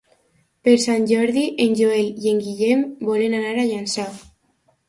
[0.67, 4.09] Per Sant Jordi en Joel i en Guillem volen anar a Llançà.